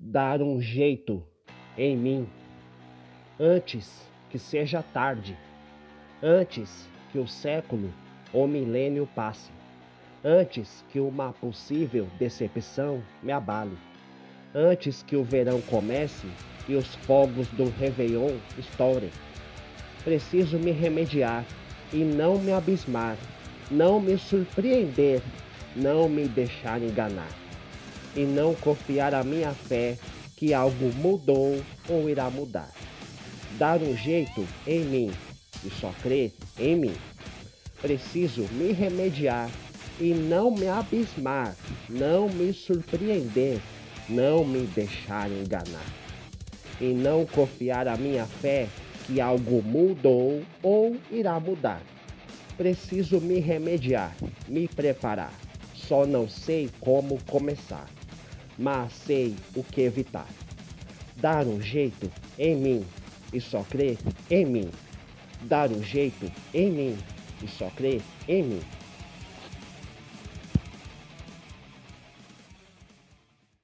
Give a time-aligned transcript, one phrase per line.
[0.00, 1.22] dar um jeito
[1.76, 2.28] em mim
[3.38, 5.36] antes que seja tarde,
[6.22, 7.92] antes que o século
[8.32, 9.50] ou milênio passe,
[10.24, 13.76] antes que uma possível decepção me abale,
[14.54, 16.28] antes que o verão comece
[16.68, 19.10] e os fogos do Réveillon estourem.
[20.04, 21.44] Preciso me remediar
[21.92, 23.16] e não me abismar,
[23.70, 25.22] não me surpreender,
[25.74, 27.47] não me deixar enganar
[28.14, 29.96] e não confiar a minha fé
[30.36, 32.70] que algo mudou ou irá mudar.
[33.58, 35.10] Dar um jeito em mim
[35.64, 36.94] e só crer em mim.
[37.80, 39.50] Preciso me remediar
[40.00, 41.56] e não me abismar,
[41.88, 43.58] não me surpreender,
[44.08, 45.86] não me deixar enganar.
[46.80, 48.68] E não confiar a minha fé
[49.06, 51.82] que algo mudou ou irá mudar.
[52.56, 55.32] Preciso me remediar, me preparar.
[55.74, 57.88] Só não sei como começar
[58.58, 60.28] mas sei o que evitar.
[61.16, 62.84] Dar um jeito em mim
[63.32, 63.98] e só crer
[64.30, 64.70] em mim.
[65.42, 66.98] Dar um jeito em mim
[67.42, 68.60] e só crer em mim.